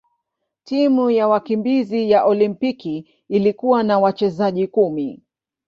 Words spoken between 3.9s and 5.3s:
wachezaji kumi.